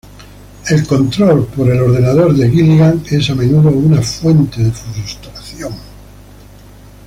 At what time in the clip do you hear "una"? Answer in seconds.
3.69-4.01